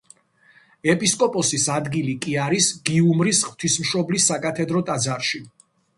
[0.93, 5.43] ეპისკოპოსის ადგილი კი არის გიუმრის ღვთისმშობლის საკათედრო ტაძარში.